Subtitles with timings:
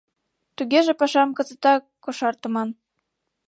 [0.55, 2.69] —Тугеже пашам кызытак кошартыман.